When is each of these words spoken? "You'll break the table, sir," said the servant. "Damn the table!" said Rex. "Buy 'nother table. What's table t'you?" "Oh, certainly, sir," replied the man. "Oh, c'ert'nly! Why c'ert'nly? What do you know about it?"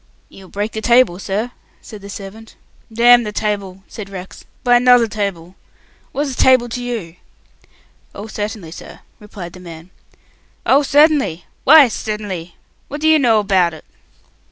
"You'll 0.29 0.49
break 0.49 0.71
the 0.71 0.81
table, 0.81 1.19
sir," 1.19 1.51
said 1.79 2.01
the 2.01 2.09
servant. 2.09 2.55
"Damn 2.91 3.21
the 3.21 3.31
table!" 3.31 3.83
said 3.87 4.09
Rex. 4.09 4.45
"Buy 4.63 4.79
'nother 4.79 5.07
table. 5.07 5.53
What's 6.11 6.35
table 6.35 6.67
t'you?" 6.67 7.17
"Oh, 8.15 8.25
certainly, 8.25 8.71
sir," 8.71 9.01
replied 9.19 9.53
the 9.53 9.59
man. 9.59 9.91
"Oh, 10.65 10.81
c'ert'nly! 10.81 11.45
Why 11.65 11.87
c'ert'nly? 11.87 12.55
What 12.87 13.01
do 13.01 13.07
you 13.07 13.19
know 13.19 13.37
about 13.39 13.75
it?" 13.75 13.85